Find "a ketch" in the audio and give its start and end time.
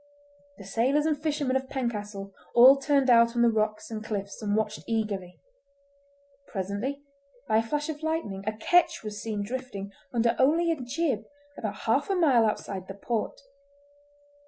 8.47-9.03